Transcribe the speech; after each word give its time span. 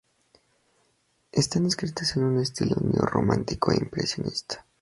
Están 1.31 1.67
escritas 1.67 2.17
en 2.17 2.23
un 2.23 2.39
estilo 2.39 2.75
neo-romántico 2.81 3.71
e 3.71 3.75
impresionista. 3.77 4.65